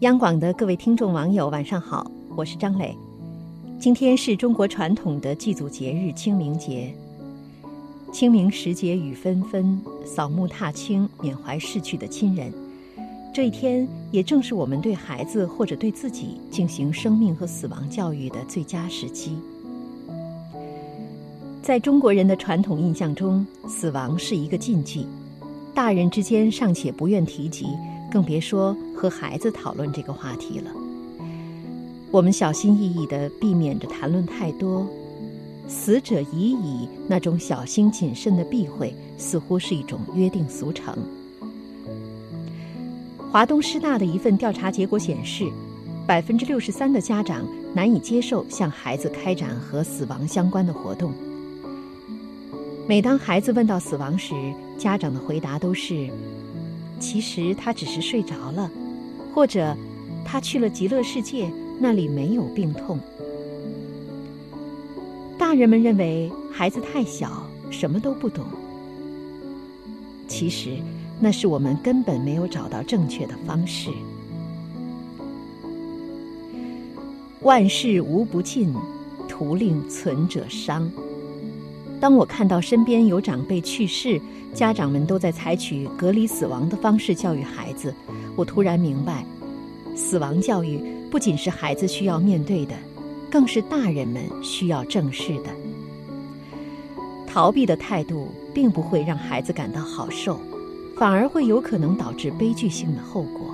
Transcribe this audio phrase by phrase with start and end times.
[0.00, 2.94] 央广的各位听众网友，晚上好，我是张磊。
[3.80, 6.94] 今天是中国传统的祭祖节日清明节。
[8.12, 12.52] 清明时节雨纷纷，扫墓踏青，缅怀逝去的亲人。
[13.32, 19.38] 这一天也正是我们对孩子或者对自己进行生命和死亡教育的最佳时机。
[21.62, 25.06] 在中国人的传统印象中，死亡是一个禁忌，
[25.74, 27.66] 大人之间尚且不愿提及。
[28.16, 30.70] 更别说和孩子讨论这个话题了。
[32.10, 34.86] 我们小心翼翼地避免着谈论太多，
[35.68, 40.96] 死者已矣那种小心谨慎的避讳，似乎是一种约定俗成。
[43.30, 45.44] 华东师大的一份调查结果显示，
[46.06, 51.12] 百分之六十三的家长难以接受向孩子开展和死亡相关的活动。
[52.88, 54.32] 每当孩子问到死亡时，
[54.78, 56.08] 家长的回答都是。
[56.98, 58.70] 其实他只是睡着了，
[59.34, 59.76] 或者
[60.24, 62.98] 他去了极乐世界，那里没有病痛。
[65.38, 68.44] 大人们认为孩子太小，什么都不懂。
[70.26, 70.76] 其实
[71.20, 73.90] 那是我们根本没有找到正确的方式。
[77.42, 78.74] 万事无不尽，
[79.28, 80.90] 徒令存者伤。
[82.06, 84.20] 当我看到身边有长辈去世，
[84.54, 87.92] 家长们都在采取隔离死亡的方式教育孩子，
[88.36, 89.26] 我突然明白，
[89.96, 92.76] 死亡教育不仅是孩子需要面对的，
[93.28, 95.50] 更是大人们需要正视的。
[97.26, 100.38] 逃避的态度并不会让孩子感到好受，
[100.96, 103.52] 反而会有可能导致悲剧性的后果。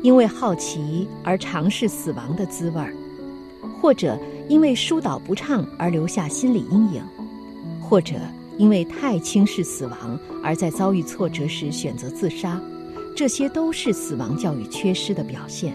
[0.00, 2.94] 因为好奇而尝试死亡的滋味儿，
[3.78, 4.18] 或者。
[4.52, 7.02] 因为疏导不畅而留下心理阴影，
[7.80, 8.16] 或者
[8.58, 12.60] 因为太轻视死亡而在遭遇挫折时选择自杀，
[13.16, 15.74] 这些都是死亡教育缺失的表现。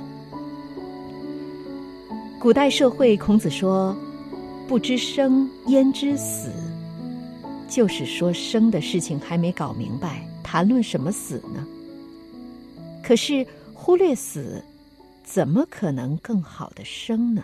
[2.40, 3.98] 古代社会，孔子说
[4.70, 6.52] ：“不知生焉知死？”
[7.68, 11.66] 就是说，生的事情还没搞明白，谈论什么死呢？
[13.04, 14.64] 可是忽略死，
[15.24, 17.44] 怎么可能更好的生呢？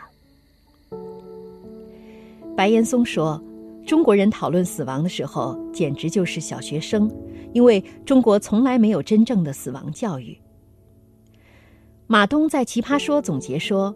[2.55, 3.43] 白岩松说
[3.85, 7.09] ：“中国人讨论死亡的时候，简直就是小学生，
[7.51, 10.37] 因为中国从来没有真正的死亡教育。”
[12.05, 13.95] 马东在《奇葩说》总结说：“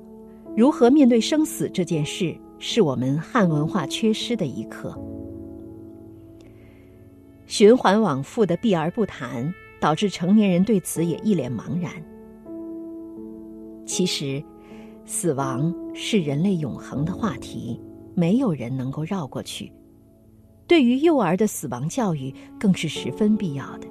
[0.58, 4.98] 如何面对生死这件事，是我们汉文化缺失的一课。
[7.46, 11.92] 循环往复的避而不谈，导致成年人对此也一脸茫然。
[13.86, 14.44] 其实，
[15.06, 17.80] 死亡是人类永恒的话题。”
[18.18, 19.72] 没有人能够绕过去。
[20.66, 23.88] 对于幼儿的死亡教育，更是十分必要的。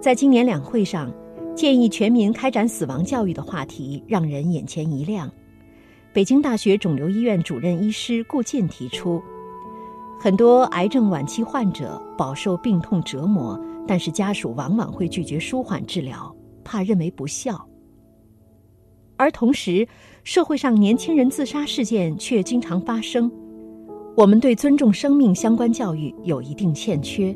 [0.00, 1.12] 在今年两会上，
[1.56, 5.28] 建议全民开展死亡教育的话题让人眼前一亮。
[6.12, 9.20] 北京大学肿瘤医院主任医师顾进提出，
[10.20, 16.32] 很多癌症晚期患者饱受病痛折磨，但是家属往往会拒绝舒缓治疗，
[16.62, 17.68] 怕认为不孝。
[19.16, 19.86] 而同时，
[20.24, 23.30] 社会上年轻人自杀事件却经常发生，
[24.16, 27.34] 我们对尊重生命相关教育有一定欠缺。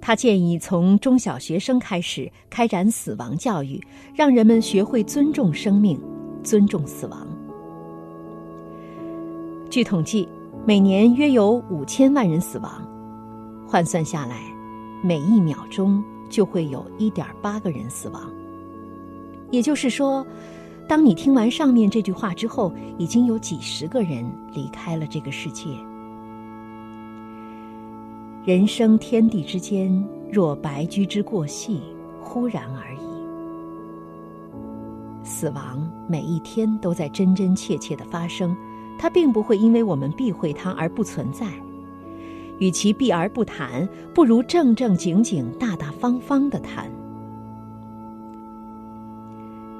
[0.00, 3.80] 他建议从中小学生开始开展死亡教育，
[4.14, 5.98] 让人们学会尊重生命，
[6.42, 7.26] 尊重死亡。
[9.70, 10.28] 据统计，
[10.66, 12.86] 每年约有五千万人死亡，
[13.66, 14.42] 换算下来，
[15.02, 18.28] 每一秒钟就会有一点八个人死亡。
[19.52, 20.26] 也就是说。
[20.86, 25.70] 当你听完上面这句话之后，已经有几十个人离开了这个世界。
[28.44, 31.80] 人生天地之间，若白驹之过隙，
[32.20, 32.98] 忽然而已。
[35.22, 38.54] 死亡每一天都在真真切切的发生，
[38.98, 41.46] 它并不会因为我们避讳它而不存在。
[42.58, 46.90] 与其避而不谈，不如正正经经、大大方方的谈。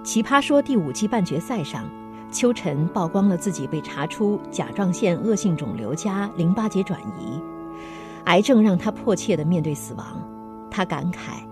[0.05, 1.89] 奇葩说第五季半决赛上，
[2.31, 7.41] 秋晨曝光了自己被查出甲状腺恶性肿瘤加淋巴结转移，
[8.25, 10.05] 癌症让他迫切的面对死亡。
[10.71, 11.43] 他感慨，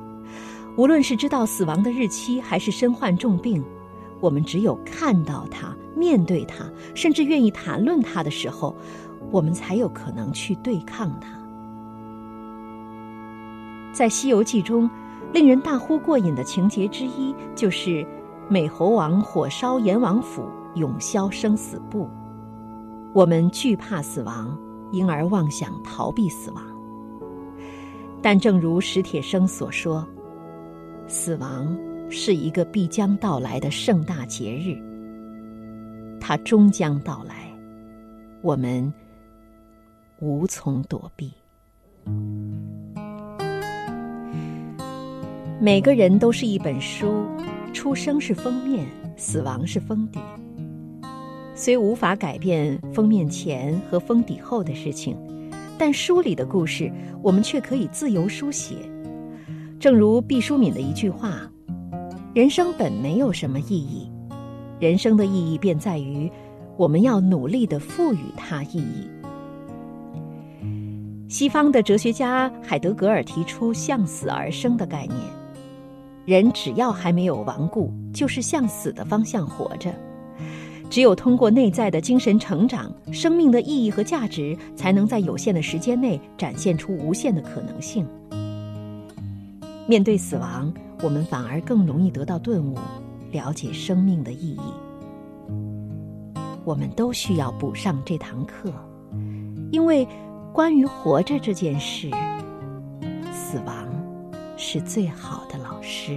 [0.77, 3.65] 无论是知道死亡的日期，还是身患重病，
[4.21, 8.77] 我们只有看到他、面对他，甚至愿意谈论他的时候，
[9.31, 11.29] 我们才有可能去对抗他。
[13.95, 14.91] 在《西游记》中，
[15.33, 18.07] 令人大呼过瘾的情节之一就是。
[18.53, 22.07] 美猴王火烧阎王府，永消生死簿。
[23.15, 24.55] 我们惧怕死亡，
[24.91, 26.63] 因而妄想逃避死亡。
[28.21, 30.07] 但正如史铁生所说
[31.09, 31.75] ：“死亡
[32.11, 34.77] 是一个必将到来的盛大节日，
[36.21, 37.51] 它终将到来，
[38.43, 38.93] 我们
[40.21, 41.33] 无从躲避。
[45.59, 47.25] 每个人都是一本书，
[47.73, 48.87] 出生是封面，
[49.17, 50.21] 死亡是封底。
[51.55, 55.17] 虽无法改变封面前和封底后的事情，
[55.79, 56.91] 但书里的故事，
[57.23, 58.77] 我们却可以自由书写。
[59.79, 61.51] 正如毕淑敏的一句话
[62.35, 64.11] ：“人生本没有什么意义，
[64.79, 66.31] 人生的意义便在于
[66.77, 69.09] 我们要努力的赋予它意义。”
[71.29, 75.19] 西方的哲学家海德格尔提出“向死而生”的概念。
[76.25, 79.93] 人只要还没有亡故，就是向死的方向活着。
[80.89, 88.07] 只有通过内在的精神成长，生命的意义和价值才能在有限的时间内展现出无限的可能性。
[89.87, 90.73] 面对死亡，
[91.03, 92.77] 我们反而更容易得到顿悟，
[93.31, 94.61] 了解生命的意义。
[96.65, 98.71] 我们都需要补上这堂课，
[99.73, 100.07] 因为
[100.53, 102.11] 关于活着这件事，
[103.33, 103.75] 死亡
[104.63, 106.17] 是最好的老师。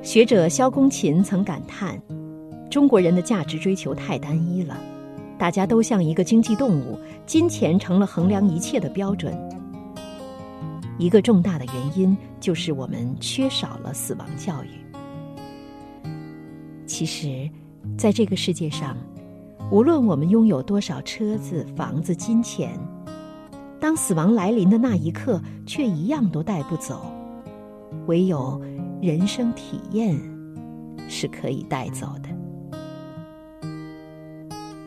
[0.00, 2.00] 学者萧公琴曾感叹
[2.70, 4.78] ：“中国人的价值追求太单一了，
[5.36, 6.96] 大家都像一个经济动物，
[7.26, 9.36] 金钱成了衡量一切的标准。
[10.96, 14.68] 一个重大的原因就是我们缺少了死亡教育。
[16.86, 17.50] 其实，
[17.98, 18.96] 在这个世界上，
[19.72, 22.78] 无论我们拥有多少车子、房子、金钱，
[23.80, 27.10] 当死亡来临的那一刻，却一样都带不走。
[28.06, 28.60] 唯有……”
[29.02, 30.18] 人生体验
[31.06, 33.68] 是可以带走的。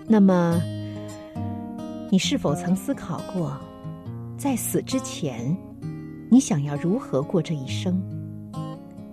[0.08, 0.60] 那么，
[2.10, 3.56] 你是否曾思考过，
[4.36, 5.56] 在死之前，
[6.30, 8.02] 你想要如何过这一生？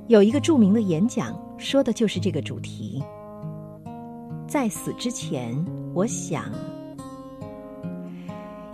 [0.08, 3.04] 有一个著名的演讲，说的就是这个主题。
[4.48, 5.54] 在死之前，
[5.92, 6.50] 我想，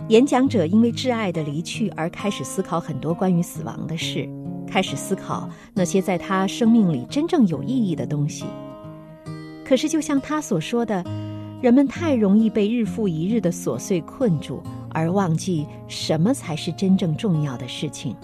[0.09, 4.27] 演讲者因为挚爱的离去而开始思考很多关于死亡的事。
[4.67, 8.43] 开始思考那些在他生命里真正有意义的东西。
[9.63, 11.03] 可是，就像他所说的，
[11.61, 18.15] 人们太容易被日复一日的琐碎困住，而忘记什么才是真正重要的事情。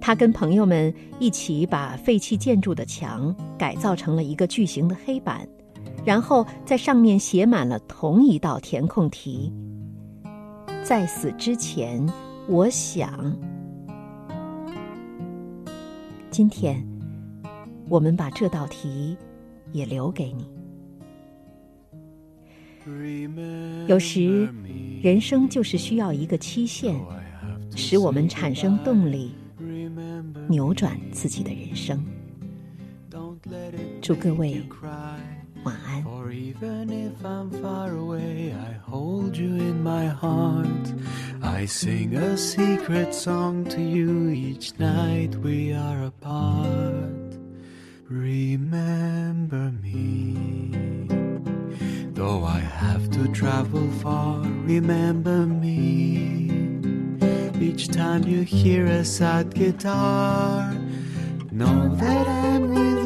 [0.00, 5.46] 他跟朋友们一起把废弃建筑的墙改造成了一个巨型的黑板，
[6.04, 9.52] 然后在上面写满了同一道填空题：
[10.86, 12.00] 在死之前，
[12.46, 13.36] 我想。
[16.30, 16.80] 今天，
[17.88, 19.16] 我们把这道题
[19.72, 20.48] 也留给你。
[23.88, 24.48] 有时，
[25.02, 26.94] 人生就是需要一个期限，
[27.74, 29.34] 使我们产生动力，
[30.48, 32.00] 扭转自己的人生。
[34.00, 34.62] 祝各位
[35.66, 36.04] 晚安。
[41.42, 47.38] I sing a secret song to you each night we are apart.
[48.08, 50.36] Remember me.
[52.14, 56.50] Though I have to travel far, remember me.
[57.60, 60.72] Each time you hear a sad guitar,
[61.50, 63.05] know that I'm with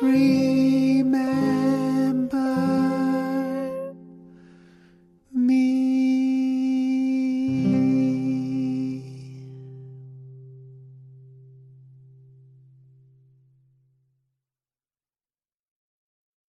[0.00, 0.55] breathe.